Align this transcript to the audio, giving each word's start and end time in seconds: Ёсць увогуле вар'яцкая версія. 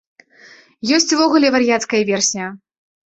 Ёсць 0.97 1.13
увогуле 1.17 1.53
вар'яцкая 1.57 2.03
версія. 2.11 2.47